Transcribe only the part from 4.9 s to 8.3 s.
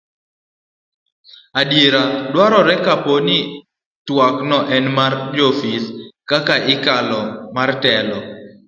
mar joofis kaka dialo mar telo